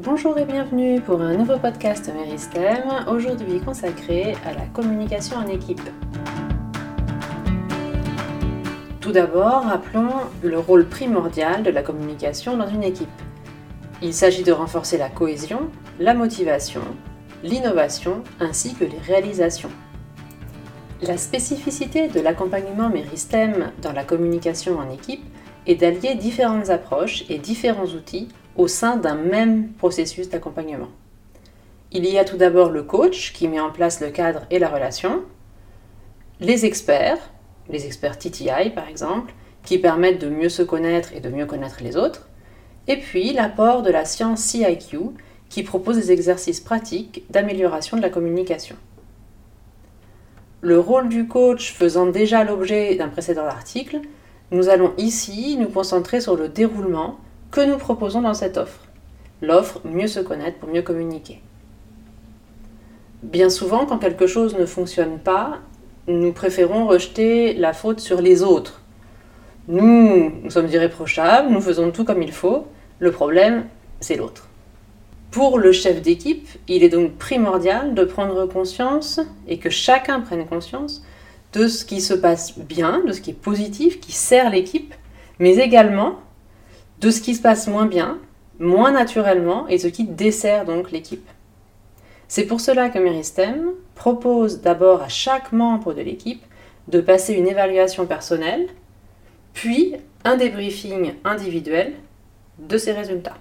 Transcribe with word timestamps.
Bonjour 0.00 0.38
et 0.38 0.44
bienvenue 0.44 1.00
pour 1.00 1.20
un 1.22 1.34
nouveau 1.34 1.58
podcast 1.58 2.08
Meristem, 2.14 2.84
aujourd'hui 3.08 3.58
consacré 3.58 4.36
à 4.46 4.52
la 4.52 4.64
communication 4.66 5.38
en 5.38 5.48
équipe. 5.48 5.80
Tout 9.00 9.10
d'abord, 9.10 9.64
rappelons 9.64 10.12
le 10.44 10.56
rôle 10.56 10.86
primordial 10.86 11.64
de 11.64 11.70
la 11.70 11.82
communication 11.82 12.56
dans 12.56 12.68
une 12.68 12.84
équipe. 12.84 13.08
Il 14.00 14.14
s'agit 14.14 14.44
de 14.44 14.52
renforcer 14.52 14.98
la 14.98 15.08
cohésion, 15.08 15.68
la 15.98 16.14
motivation, 16.14 16.82
l'innovation 17.42 18.22
ainsi 18.38 18.74
que 18.74 18.84
les 18.84 18.98
réalisations. 18.98 19.72
La 21.02 21.16
spécificité 21.16 22.06
de 22.06 22.20
l'accompagnement 22.20 22.88
Meristem 22.88 23.72
dans 23.82 23.92
la 23.92 24.04
communication 24.04 24.78
en 24.78 24.88
équipe 24.92 25.24
est 25.66 25.74
d'allier 25.74 26.14
différentes 26.14 26.70
approches 26.70 27.24
et 27.28 27.38
différents 27.38 27.86
outils 27.86 28.28
au 28.58 28.66
sein 28.66 28.96
d'un 28.96 29.14
même 29.14 29.72
processus 29.78 30.28
d'accompagnement. 30.28 30.88
Il 31.92 32.04
y 32.04 32.18
a 32.18 32.24
tout 32.24 32.36
d'abord 32.36 32.70
le 32.70 32.82
coach 32.82 33.32
qui 33.32 33.48
met 33.48 33.60
en 33.60 33.70
place 33.70 34.00
le 34.00 34.10
cadre 34.10 34.42
et 34.50 34.58
la 34.58 34.68
relation, 34.68 35.22
les 36.40 36.66
experts, 36.66 37.30
les 37.70 37.86
experts 37.86 38.18
TTI 38.18 38.70
par 38.74 38.88
exemple, 38.88 39.32
qui 39.64 39.78
permettent 39.78 40.20
de 40.20 40.28
mieux 40.28 40.48
se 40.48 40.62
connaître 40.62 41.14
et 41.14 41.20
de 41.20 41.30
mieux 41.30 41.46
connaître 41.46 41.82
les 41.82 41.96
autres, 41.96 42.28
et 42.88 42.96
puis 42.96 43.32
l'apport 43.32 43.82
de 43.82 43.90
la 43.90 44.04
science 44.04 44.40
CIQ 44.40 44.98
qui 45.48 45.62
propose 45.62 45.96
des 45.96 46.12
exercices 46.12 46.60
pratiques 46.60 47.24
d'amélioration 47.30 47.96
de 47.96 48.02
la 48.02 48.10
communication. 48.10 48.76
Le 50.60 50.80
rôle 50.80 51.08
du 51.08 51.28
coach 51.28 51.72
faisant 51.72 52.06
déjà 52.06 52.42
l'objet 52.42 52.96
d'un 52.96 53.08
précédent 53.08 53.46
article, 53.46 54.00
nous 54.50 54.68
allons 54.68 54.92
ici 54.98 55.56
nous 55.56 55.68
concentrer 55.68 56.20
sur 56.20 56.36
le 56.36 56.48
déroulement 56.48 57.18
que 57.50 57.60
nous 57.60 57.78
proposons 57.78 58.22
dans 58.22 58.34
cette 58.34 58.56
offre. 58.56 58.80
L'offre 59.40 59.80
mieux 59.84 60.08
se 60.08 60.20
connaître 60.20 60.58
pour 60.58 60.68
mieux 60.68 60.82
communiquer. 60.82 61.40
Bien 63.22 63.50
souvent, 63.50 63.86
quand 63.86 63.98
quelque 63.98 64.26
chose 64.26 64.56
ne 64.56 64.66
fonctionne 64.66 65.18
pas, 65.18 65.58
nous 66.06 66.32
préférons 66.32 66.86
rejeter 66.86 67.54
la 67.54 67.72
faute 67.72 68.00
sur 68.00 68.20
les 68.20 68.42
autres. 68.42 68.80
Nous, 69.66 70.32
nous 70.42 70.50
sommes 70.50 70.68
irréprochables, 70.68 71.50
nous 71.50 71.60
faisons 71.60 71.90
tout 71.90 72.04
comme 72.04 72.22
il 72.22 72.32
faut, 72.32 72.66
le 72.98 73.12
problème, 73.12 73.66
c'est 74.00 74.16
l'autre. 74.16 74.48
Pour 75.30 75.58
le 75.58 75.72
chef 75.72 76.00
d'équipe, 76.00 76.48
il 76.68 76.82
est 76.82 76.88
donc 76.88 77.16
primordial 77.16 77.94
de 77.94 78.04
prendre 78.04 78.46
conscience, 78.46 79.20
et 79.46 79.58
que 79.58 79.68
chacun 79.68 80.20
prenne 80.20 80.46
conscience, 80.46 81.04
de 81.52 81.68
ce 81.68 81.84
qui 81.84 82.00
se 82.00 82.14
passe 82.14 82.58
bien, 82.58 83.02
de 83.06 83.12
ce 83.12 83.20
qui 83.20 83.30
est 83.30 83.34
positif, 83.34 84.00
qui 84.00 84.12
sert 84.12 84.50
l'équipe, 84.50 84.94
mais 85.38 85.56
également 85.56 86.16
de 87.00 87.10
ce 87.10 87.20
qui 87.20 87.34
se 87.34 87.42
passe 87.42 87.68
moins 87.68 87.86
bien, 87.86 88.18
moins 88.58 88.90
naturellement, 88.90 89.68
et 89.68 89.78
ce 89.78 89.86
qui 89.86 90.04
dessert 90.04 90.64
donc 90.64 90.90
l'équipe. 90.90 91.28
C'est 92.26 92.44
pour 92.44 92.60
cela 92.60 92.90
que 92.90 92.98
Meristem 92.98 93.70
propose 93.94 94.60
d'abord 94.60 95.02
à 95.02 95.08
chaque 95.08 95.52
membre 95.52 95.94
de 95.94 96.02
l'équipe 96.02 96.42
de 96.88 97.00
passer 97.00 97.34
une 97.34 97.46
évaluation 97.46 98.06
personnelle, 98.06 98.68
puis 99.54 99.94
un 100.24 100.36
débriefing 100.36 101.14
individuel 101.24 101.94
de 102.58 102.78
ses 102.78 102.92
résultats. 102.92 103.36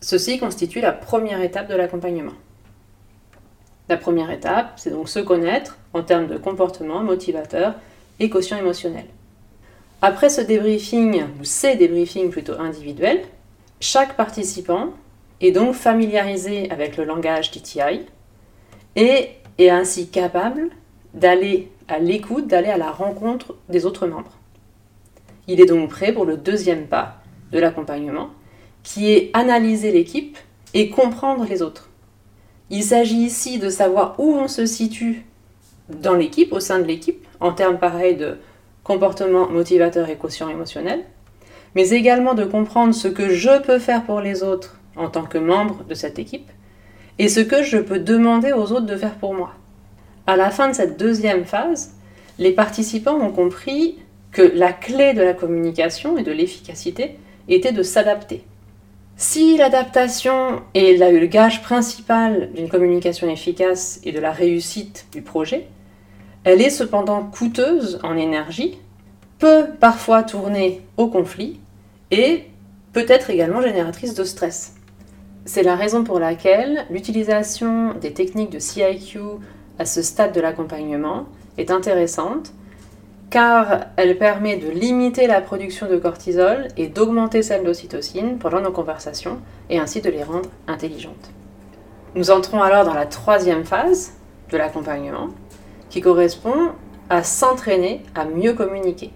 Ceci 0.00 0.38
constitue 0.38 0.80
la 0.80 0.92
première 0.92 1.40
étape 1.40 1.68
de 1.68 1.74
l'accompagnement. 1.74 2.32
La 3.88 3.96
première 3.96 4.30
étape, 4.30 4.74
c'est 4.76 4.90
donc 4.90 5.08
se 5.08 5.18
connaître 5.18 5.78
en 5.94 6.02
termes 6.02 6.26
de 6.26 6.36
comportement 6.36 7.02
motivateur 7.02 7.74
et 8.20 8.28
quotient 8.28 8.58
émotionnel. 8.58 9.06
Après 10.00 10.28
ce 10.28 10.40
débriefing, 10.40 11.24
ou 11.40 11.44
ces 11.44 11.74
débriefings 11.74 12.30
plutôt 12.30 12.52
individuels, 12.52 13.22
chaque 13.80 14.16
participant 14.16 14.90
est 15.40 15.50
donc 15.50 15.74
familiarisé 15.74 16.70
avec 16.70 16.96
le 16.96 17.04
langage 17.04 17.50
TTI 17.50 18.06
et 18.94 19.30
est 19.58 19.70
ainsi 19.70 20.08
capable 20.08 20.70
d'aller 21.14 21.72
à 21.88 21.98
l'écoute, 21.98 22.46
d'aller 22.46 22.68
à 22.68 22.76
la 22.76 22.92
rencontre 22.92 23.56
des 23.68 23.86
autres 23.86 24.06
membres. 24.06 24.38
Il 25.48 25.60
est 25.60 25.66
donc 25.66 25.90
prêt 25.90 26.12
pour 26.12 26.26
le 26.26 26.36
deuxième 26.36 26.86
pas 26.86 27.16
de 27.50 27.58
l'accompagnement, 27.58 28.30
qui 28.84 29.10
est 29.10 29.30
analyser 29.32 29.90
l'équipe 29.90 30.38
et 30.74 30.90
comprendre 30.90 31.44
les 31.44 31.60
autres. 31.60 31.88
Il 32.70 32.84
s'agit 32.84 33.22
ici 33.24 33.58
de 33.58 33.68
savoir 33.68 34.14
où 34.20 34.32
on 34.34 34.46
se 34.46 34.64
situe 34.64 35.24
dans 35.88 36.14
l'équipe, 36.14 36.52
au 36.52 36.60
sein 36.60 36.78
de 36.78 36.84
l'équipe, 36.84 37.26
en 37.40 37.52
termes 37.52 37.78
pareils 37.78 38.16
de 38.16 38.36
comportement 38.88 39.50
motivateur 39.50 40.08
et 40.08 40.16
quotient 40.16 40.48
émotionnel, 40.48 41.04
mais 41.74 41.90
également 41.90 42.32
de 42.32 42.44
comprendre 42.44 42.94
ce 42.94 43.06
que 43.06 43.28
je 43.28 43.60
peux 43.60 43.78
faire 43.78 44.02
pour 44.04 44.20
les 44.20 44.42
autres 44.42 44.80
en 44.96 45.10
tant 45.10 45.24
que 45.24 45.36
membre 45.36 45.84
de 45.84 45.92
cette 45.94 46.18
équipe 46.18 46.50
et 47.18 47.28
ce 47.28 47.40
que 47.40 47.62
je 47.62 47.76
peux 47.76 47.98
demander 47.98 48.52
aux 48.52 48.72
autres 48.72 48.86
de 48.86 48.96
faire 48.96 49.16
pour 49.16 49.34
moi. 49.34 49.52
À 50.26 50.36
la 50.36 50.50
fin 50.50 50.68
de 50.68 50.72
cette 50.72 50.98
deuxième 50.98 51.44
phase, 51.44 51.92
les 52.38 52.52
participants 52.52 53.20
ont 53.20 53.30
compris 53.30 53.98
que 54.32 54.42
la 54.42 54.72
clé 54.72 55.12
de 55.12 55.22
la 55.22 55.34
communication 55.34 56.16
et 56.16 56.22
de 56.22 56.32
l'efficacité 56.32 57.18
était 57.48 57.72
de 57.72 57.82
s'adapter. 57.82 58.44
Si 59.16 59.58
l'adaptation 59.58 60.62
est 60.74 60.96
le 60.96 61.26
gage 61.26 61.62
principal 61.62 62.52
d'une 62.54 62.70
communication 62.70 63.28
efficace 63.28 64.00
et 64.04 64.12
de 64.12 64.20
la 64.20 64.32
réussite 64.32 65.06
du 65.12 65.20
projet, 65.20 65.66
elle 66.48 66.62
est 66.62 66.70
cependant 66.70 67.24
coûteuse 67.24 68.00
en 68.02 68.16
énergie, 68.16 68.78
peut 69.38 69.66
parfois 69.78 70.22
tourner 70.22 70.80
au 70.96 71.08
conflit 71.08 71.60
et 72.10 72.44
peut 72.94 73.04
être 73.06 73.28
également 73.28 73.60
génératrice 73.60 74.14
de 74.14 74.24
stress. 74.24 74.74
C'est 75.44 75.62
la 75.62 75.76
raison 75.76 76.04
pour 76.04 76.18
laquelle 76.18 76.86
l'utilisation 76.88 77.92
des 78.00 78.14
techniques 78.14 78.48
de 78.48 78.60
CIQ 78.60 79.18
à 79.78 79.84
ce 79.84 80.00
stade 80.00 80.32
de 80.32 80.40
l'accompagnement 80.40 81.26
est 81.58 81.70
intéressante 81.70 82.54
car 83.28 83.84
elle 83.98 84.16
permet 84.16 84.56
de 84.56 84.70
limiter 84.70 85.26
la 85.26 85.42
production 85.42 85.86
de 85.86 85.98
cortisol 85.98 86.68
et 86.78 86.86
d'augmenter 86.86 87.42
celle 87.42 87.62
d'ocytocine 87.62 88.38
pendant 88.38 88.62
nos 88.62 88.72
conversations 88.72 89.36
et 89.68 89.78
ainsi 89.78 90.00
de 90.00 90.08
les 90.08 90.22
rendre 90.22 90.48
intelligentes. 90.66 91.30
Nous 92.14 92.30
entrons 92.30 92.62
alors 92.62 92.86
dans 92.86 92.94
la 92.94 93.04
troisième 93.04 93.66
phase 93.66 94.14
de 94.50 94.56
l'accompagnement 94.56 95.28
qui 95.90 96.00
correspond 96.00 96.72
à 97.10 97.22
s'entraîner 97.22 98.02
à 98.14 98.24
mieux 98.24 98.52
communiquer. 98.52 99.10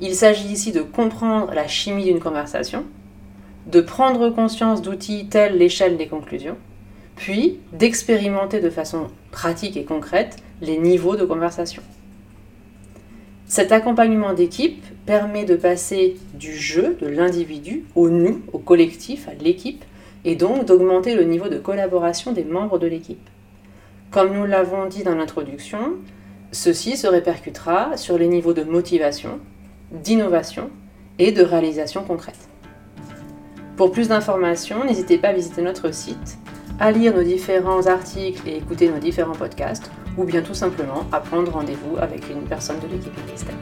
Il 0.00 0.14
s'agit 0.14 0.48
ici 0.48 0.72
de 0.72 0.82
comprendre 0.82 1.52
la 1.54 1.68
chimie 1.68 2.04
d'une 2.04 2.20
conversation, 2.20 2.84
de 3.66 3.80
prendre 3.80 4.30
conscience 4.30 4.82
d'outils 4.82 5.28
tels 5.28 5.56
l'échelle 5.56 5.96
des 5.96 6.08
conclusions, 6.08 6.56
puis 7.16 7.58
d'expérimenter 7.72 8.60
de 8.60 8.70
façon 8.70 9.08
pratique 9.30 9.76
et 9.76 9.84
concrète 9.84 10.36
les 10.60 10.78
niveaux 10.78 11.16
de 11.16 11.24
conversation. 11.24 11.82
Cet 13.46 13.70
accompagnement 13.70 14.32
d'équipe 14.32 14.82
permet 15.04 15.44
de 15.44 15.56
passer 15.56 16.16
du 16.34 16.56
jeu, 16.56 16.96
de 17.00 17.06
l'individu, 17.06 17.84
au 17.94 18.08
nous, 18.08 18.40
au 18.52 18.58
collectif, 18.58 19.28
à 19.28 19.34
l'équipe, 19.34 19.84
et 20.24 20.36
donc 20.36 20.64
d'augmenter 20.64 21.14
le 21.14 21.24
niveau 21.24 21.48
de 21.48 21.58
collaboration 21.58 22.32
des 22.32 22.44
membres 22.44 22.78
de 22.78 22.86
l'équipe. 22.86 23.28
Comme 24.12 24.34
nous 24.34 24.44
l'avons 24.44 24.84
dit 24.84 25.04
dans 25.04 25.14
l'introduction, 25.14 25.94
ceci 26.50 26.98
se 26.98 27.06
répercutera 27.06 27.96
sur 27.96 28.18
les 28.18 28.28
niveaux 28.28 28.52
de 28.52 28.62
motivation, 28.62 29.40
d'innovation 29.90 30.68
et 31.18 31.32
de 31.32 31.42
réalisation 31.42 32.04
concrète. 32.04 32.46
Pour 33.78 33.90
plus 33.90 34.08
d'informations, 34.08 34.84
n'hésitez 34.84 35.16
pas 35.16 35.28
à 35.28 35.32
visiter 35.32 35.62
notre 35.62 35.94
site, 35.94 36.36
à 36.78 36.92
lire 36.92 37.16
nos 37.16 37.22
différents 37.22 37.86
articles 37.86 38.46
et 38.46 38.58
écouter 38.58 38.90
nos 38.90 38.98
différents 38.98 39.32
podcasts, 39.32 39.90
ou 40.18 40.24
bien 40.24 40.42
tout 40.42 40.52
simplement 40.52 41.06
à 41.10 41.20
prendre 41.20 41.50
rendez-vous 41.50 41.96
avec 41.96 42.28
une 42.28 42.42
personne 42.42 42.80
de 42.80 42.88
l'équipe 42.88 43.16
ministère. 43.24 43.56